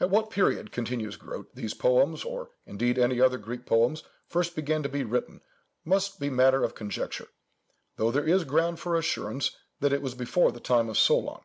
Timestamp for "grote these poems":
1.18-2.24